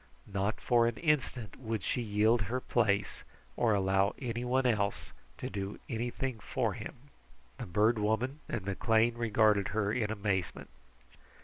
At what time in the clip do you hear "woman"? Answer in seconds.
7.99-8.39